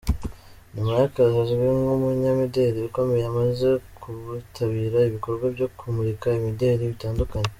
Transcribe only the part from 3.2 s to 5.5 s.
amaze kwitabira ibikorwa